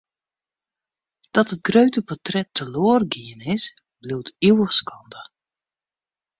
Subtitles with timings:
[1.35, 3.63] Dat it grutte portret teloar gien is,
[4.01, 5.21] bliuwt ivich skande.